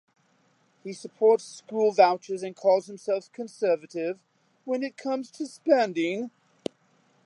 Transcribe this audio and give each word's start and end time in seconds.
He 0.83 0.93
supports 0.93 1.43
school 1.43 1.91
vouchers 1.91 2.41
and 2.41 2.55
calls 2.55 2.87
himself 2.87 3.31
"conservative 3.33 4.17
when 4.65 4.81
it 4.81 4.97
comes 4.97 5.29
to 5.33 5.45
spending". 5.45 6.31